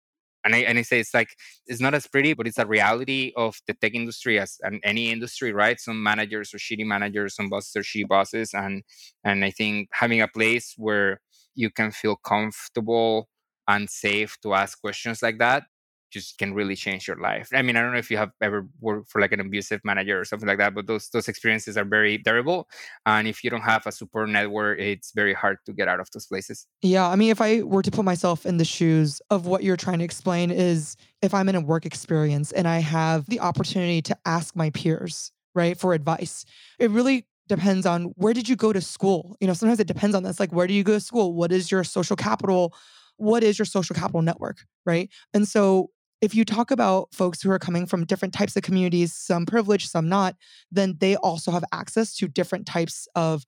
[0.44, 1.30] And I, and I say it's like,
[1.66, 5.10] it's not as pretty, but it's a reality of the tech industry as and any
[5.10, 5.78] industry, right?
[5.80, 8.54] Some managers are shitty managers, some bosses are shitty bosses.
[8.54, 8.84] And,
[9.24, 11.20] and I think having a place where
[11.54, 13.28] you can feel comfortable
[13.66, 15.64] and safe to ask questions like that
[16.10, 17.48] just can really change your life.
[17.52, 20.20] I mean, I don't know if you have ever worked for like an abusive manager
[20.20, 22.68] or something like that, but those those experiences are very terrible.
[23.04, 26.10] And if you don't have a support network, it's very hard to get out of
[26.12, 26.66] those places.
[26.82, 29.76] Yeah, I mean, if I were to put myself in the shoes of what you're
[29.76, 34.02] trying to explain is if I'm in a work experience and I have the opportunity
[34.02, 36.44] to ask my peers, right, for advice,
[36.78, 39.36] it really depends on where did you go to school?
[39.40, 40.40] You know, sometimes it depends on this.
[40.40, 41.34] Like, where do you go to school?
[41.34, 42.74] What is your social capital?
[43.16, 44.58] What is your social capital network?
[44.84, 45.10] Right.
[45.32, 49.14] And so if you talk about folks who are coming from different types of communities,
[49.14, 50.34] some privileged, some not,
[50.70, 53.44] then they also have access to different types of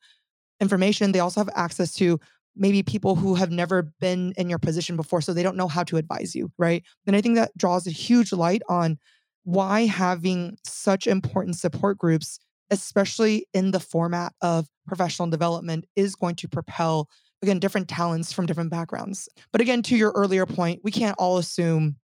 [0.61, 1.13] information.
[1.13, 2.21] They also have access to
[2.57, 5.85] maybe people who have never been in your position before, so they don't know how
[5.85, 6.83] to advise you, right?
[7.07, 8.99] And I think that draws a huge light on
[9.45, 12.39] why having such important support groups,
[12.71, 17.09] especially in the format of professional development, is going to propel,
[17.43, 19.29] again, different talents from different backgrounds.
[19.53, 21.97] But again, to your earlier point, we can't all assume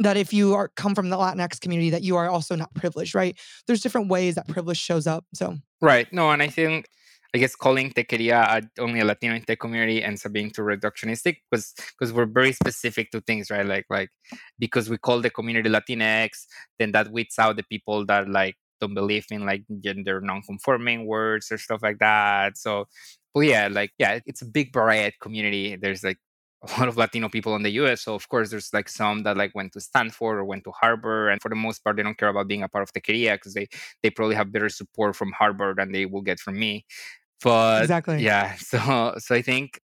[0.00, 3.14] that if you are come from the Latinx community that you are also not privileged,
[3.14, 3.38] right?
[3.66, 4.52] There's different ways that mm-hmm.
[4.52, 5.24] privilege shows up.
[5.34, 6.88] So right, no, and I think
[7.34, 11.38] I guess calling Techqueria only a Latino in tech community ends up being too reductionistic
[11.50, 13.66] because because we're very specific to things, right?
[13.66, 14.10] Like like
[14.58, 16.46] because we call the community Latinx,
[16.78, 21.50] then that weeds out the people that like don't believe in like gender non-conforming words
[21.50, 22.56] or stuff like that.
[22.56, 22.86] So,
[23.34, 25.76] well, yeah, like yeah, it's a big variety community.
[25.76, 26.18] There's like
[26.62, 28.02] a lot of Latino people in the US.
[28.02, 31.30] So of course there's like some that like went to Stanford or went to Harvard.
[31.32, 33.54] And for the most part, they don't care about being a part of Techqueria because
[33.54, 33.68] they
[34.02, 36.84] they probably have better support from Harvard than they will get from me.
[37.42, 38.22] But exactly.
[38.22, 38.56] Yeah.
[38.58, 39.80] So so I think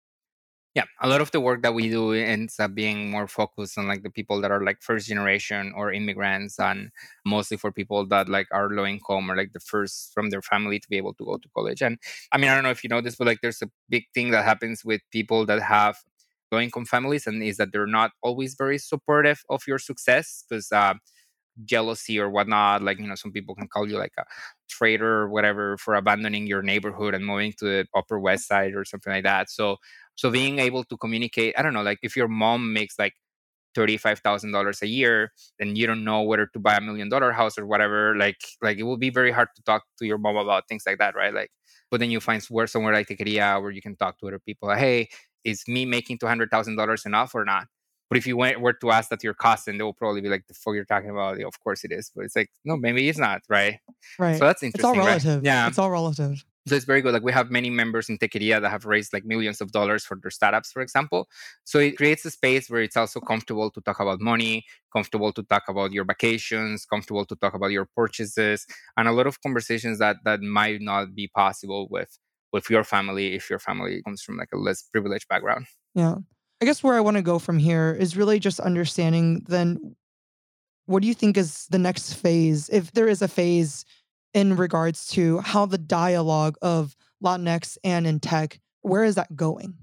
[0.75, 3.87] yeah, a lot of the work that we do ends up being more focused on
[3.87, 6.91] like the people that are like first generation or immigrants and
[7.25, 10.77] mostly for people that like are low income or like the first from their family
[10.77, 11.81] to be able to go to college.
[11.81, 11.97] And
[12.33, 14.31] I mean, I don't know if you know this, but like there's a big thing
[14.31, 15.97] that happens with people that have
[16.51, 20.71] low income families and is that they're not always very supportive of your success because
[20.71, 20.93] uh,
[21.63, 24.23] jealousy or whatnot like you know some people can call you like a
[24.69, 28.83] traitor or whatever for abandoning your neighborhood and moving to the upper west side or
[28.83, 29.49] something like that.
[29.49, 29.77] So
[30.15, 33.13] so being able to communicate i don't know like if your mom makes like
[33.75, 37.65] $35,000 a year and you don't know whether to buy a million dollar house or
[37.65, 40.83] whatever like like it will be very hard to talk to your mom about things
[40.87, 41.33] like that right?
[41.33, 41.51] Like
[41.91, 44.69] but then you find where somewhere like Techqueria where you can talk to other people
[44.69, 45.09] like, hey
[45.45, 47.67] is me making two hundred thousand dollars enough or not?
[48.09, 50.45] But if you went, were to ask that your cousin, they will probably be like,
[50.47, 53.07] "The fuck you're talking about?" Yeah, of course it is, but it's like, no, maybe
[53.09, 53.79] it's not, right?
[54.19, 54.37] Right.
[54.37, 54.91] So that's interesting.
[54.91, 55.37] It's all relative.
[55.37, 55.45] Right?
[55.45, 56.45] Yeah, it's all relative.
[56.67, 57.13] So it's very good.
[57.13, 60.17] Like we have many members in Techqueria that have raised like millions of dollars for
[60.19, 61.27] their startups, for example.
[61.63, 65.43] So it creates a space where it's also comfortable to talk about money, comfortable to
[65.43, 68.65] talk about your vacations, comfortable to talk about your purchases,
[68.97, 72.17] and a lot of conversations that that might not be possible with
[72.55, 75.65] with your family if your family comes from like a less privileged background.
[75.93, 76.15] Yeah.
[76.61, 79.93] I guess where I want to go from here is really just understanding then
[80.85, 83.83] what do you think is the next phase, if there is a phase
[84.33, 89.73] in regards to how the dialogue of Latinx and in tech, where is that going?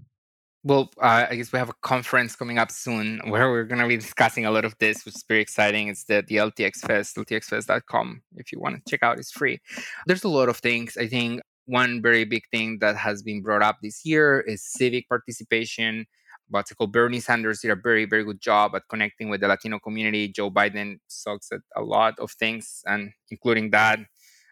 [0.65, 3.89] Well, uh, I guess we have a conference coming up soon where we're going to
[3.89, 5.89] be discussing a lot of this, which is very exciting.
[5.89, 8.23] It's the, the LTX Fest, ltxfest.com.
[8.37, 9.59] If you want to check out, it's free.
[10.07, 10.97] There's a lot of things.
[10.97, 15.09] I think one very big thing that has been brought up this year is civic
[15.09, 16.07] participation.
[16.49, 16.93] What's called?
[16.93, 20.29] Bernie Sanders did a very, very good job at connecting with the Latino community.
[20.29, 24.01] Joe Biden sucks at a lot of things, and including that,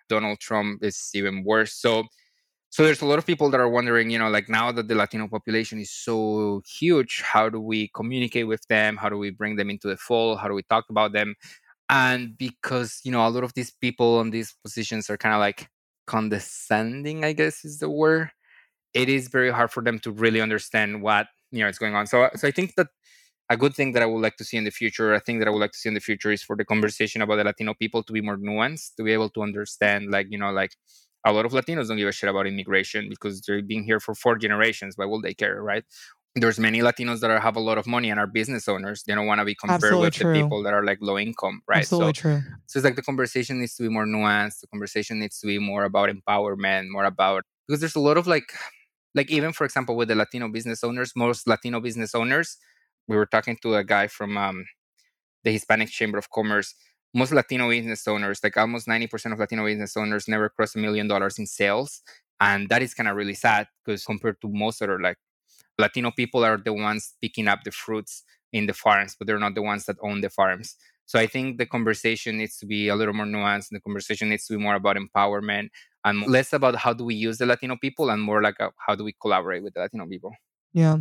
[0.08, 1.74] Donald Trump is even worse.
[1.74, 2.04] So,
[2.70, 4.94] so there's a lot of people that are wondering, you know, like now that the
[4.94, 8.96] Latino population is so huge, how do we communicate with them?
[8.96, 10.38] How do we bring them into the fold?
[10.38, 11.34] How do we talk about them?
[11.88, 15.40] And because you know, a lot of these people in these positions are kind of
[15.40, 15.68] like
[16.10, 18.30] condescending, I guess is the word,
[19.00, 22.06] it is very hard for them to really understand what you know is going on.
[22.06, 22.88] So, so I think that
[23.54, 25.48] a good thing that I would like to see in the future, a thing that
[25.48, 27.74] I would like to see in the future, is for the conversation about the Latino
[27.74, 30.72] people to be more nuanced, to be able to understand, like you know, like
[31.24, 34.14] a lot of Latinos don't give a shit about immigration because they've been here for
[34.14, 34.94] four generations.
[34.96, 35.84] Why will they care, right?
[36.36, 39.02] There's many Latinos that are, have a lot of money and are business owners.
[39.02, 40.32] They don't want to be compared Absolutely with true.
[40.32, 41.78] the people that are like low income, right?
[41.78, 42.42] Absolutely so, true.
[42.66, 44.60] So it's like the conversation needs to be more nuanced.
[44.60, 48.26] The conversation needs to be more about empowerment, more about because there's a lot of
[48.26, 48.52] like,
[49.14, 52.58] like even for example with the Latino business owners, most Latino business owners,
[53.08, 54.64] we were talking to a guy from um,
[55.42, 56.74] the Hispanic Chamber of Commerce.
[57.12, 61.08] Most Latino business owners, like almost 90% of Latino business owners, never cross a million
[61.08, 62.02] dollars in sales.
[62.40, 65.16] And that is kind of really sad because compared to most other like
[65.80, 68.22] Latino people are the ones picking up the fruits
[68.52, 70.76] in the farms, but they're not the ones that own the farms.
[71.06, 73.68] So I think the conversation needs to be a little more nuanced.
[73.70, 75.70] The conversation needs to be more about empowerment
[76.04, 78.94] and less about how do we use the Latino people and more like a, how
[78.94, 80.32] do we collaborate with the Latino people.
[80.72, 80.98] Yeah.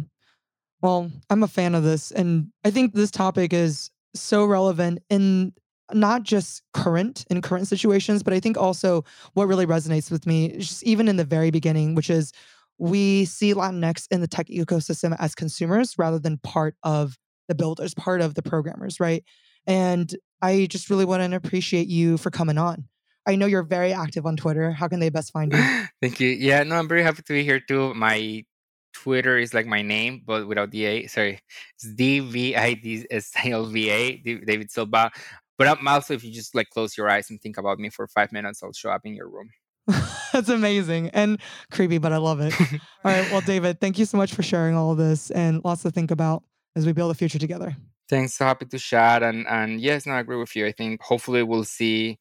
[0.82, 2.12] Well, I'm a fan of this.
[2.12, 5.54] And I think this topic is so relevant in
[5.94, 9.04] not just current in current situations, but I think also
[9.34, 12.32] what really resonates with me, just even in the very beginning, which is
[12.80, 17.18] we see Latinx in the tech ecosystem as consumers rather than part of
[17.48, 19.24] the builders, part of the programmers, right?
[19.68, 22.86] And I just really want to appreciate you for coming on.
[23.28, 24.72] I know you're very active on Twitter.
[24.72, 25.60] How can they best find you?
[26.02, 26.30] Thank you.
[26.30, 27.94] Yeah, no, I'm very happy to be here too.
[27.94, 28.46] My
[28.94, 31.08] Twitter is like my name, but without the A.
[31.08, 31.40] Sorry,
[31.76, 35.12] it's D V I D S L V A, David Silva.
[35.58, 38.08] But I'm also, if you just like close your eyes and think about me for
[38.08, 39.50] five minutes, I'll show up in your room.
[40.34, 41.40] That's amazing and
[41.72, 42.54] creepy, but I love it.
[42.72, 43.30] all right.
[43.32, 46.12] Well, David, thank you so much for sharing all of this and lots to think
[46.12, 46.44] about
[46.76, 47.76] as we build a future together.
[48.10, 48.34] Thanks.
[48.34, 49.24] So happy to chat.
[49.24, 50.66] And and yes, no, I agree with you.
[50.66, 52.20] I think hopefully we'll see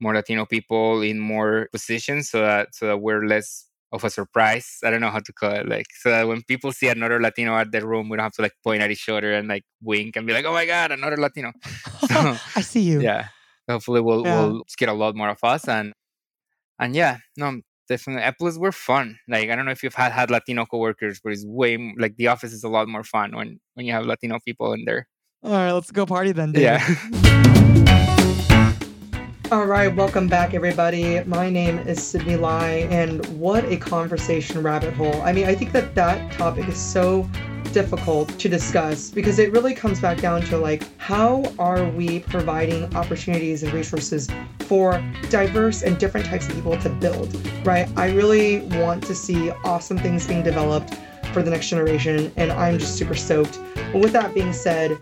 [0.00, 4.78] more Latino people in more positions so that so that we're less of a surprise.
[4.84, 5.68] I don't know how to call it.
[5.68, 8.42] Like so that when people see another Latino at the room, we don't have to
[8.42, 11.16] like point at each other and like wink and be like, "Oh my god, another
[11.16, 11.52] Latino."
[12.08, 13.00] So, I see you.
[13.00, 13.28] Yeah.
[13.68, 14.46] Hopefully, we'll yeah.
[14.46, 15.92] we'll get a lot more of us and
[16.80, 18.22] and yeah, no, definitely.
[18.22, 19.18] Apples were fun.
[19.28, 22.28] Like I don't know if you've had had Latino coworkers, but it's way like the
[22.28, 25.06] office is a lot more fun when when you have Latino people in there.
[25.42, 26.52] All right, let's go party then.
[26.52, 26.80] David.
[26.80, 27.36] Yeah.
[29.52, 31.24] All right, welcome back, everybody.
[31.24, 35.20] My name is Sydney Lai, and what a conversation rabbit hole.
[35.22, 37.28] I mean, I think that that topic is so
[37.72, 42.94] difficult to discuss because it really comes back down to like, how are we providing
[42.96, 44.28] opportunities and resources
[44.60, 47.88] for diverse and different types of people to build, right?
[47.96, 50.96] I really want to see awesome things being developed
[51.32, 53.58] for the next generation, and I'm just super stoked.
[53.92, 54.92] But with that being said,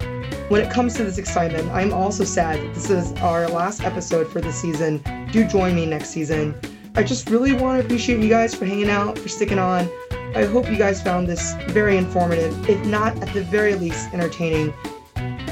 [0.51, 4.31] when it comes to this excitement, I'm also sad that this is our last episode
[4.31, 5.03] for the season.
[5.33, 6.55] Do join me next season.
[6.95, 9.89] I just really want to appreciate you guys for hanging out, for sticking on.
[10.35, 14.75] I hope you guys found this very informative, if not at the very least entertaining.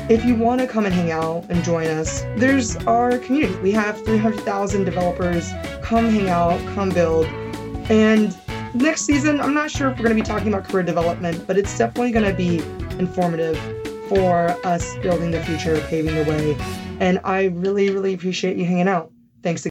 [0.08, 3.54] If you want to come and hang out and join us, there's our community.
[3.60, 5.50] We have 300,000 developers.
[5.82, 7.26] Come hang out, come build.
[7.90, 8.36] And
[8.74, 11.58] next season, I'm not sure if we're going to be talking about career development, but
[11.58, 12.58] it's definitely going to be
[12.98, 13.58] informative
[14.08, 16.56] for us building the future, paving the way.
[17.00, 19.10] And I really, really appreciate you hanging out.
[19.42, 19.64] Thanks again.